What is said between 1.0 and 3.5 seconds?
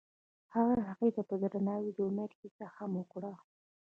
ته په درناوي د امید کیسه هم وکړه.